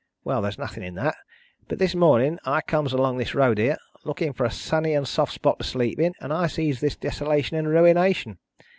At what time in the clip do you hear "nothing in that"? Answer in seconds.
0.57-1.13